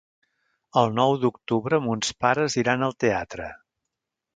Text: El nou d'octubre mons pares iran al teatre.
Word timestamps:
El 0.83 0.89
nou 1.01 1.13
d'octubre 1.25 1.81
mons 1.91 2.13
pares 2.25 2.59
iran 2.65 2.91
al 2.91 3.01
teatre. 3.05 3.57